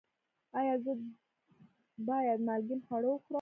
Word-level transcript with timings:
ایا 0.59 0.75
زه 0.83 0.91
باید 2.07 2.39
مالګین 2.47 2.79
خواړه 2.85 3.09
وخورم؟ 3.11 3.29